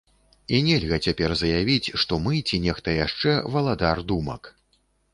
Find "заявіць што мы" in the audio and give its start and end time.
1.43-2.33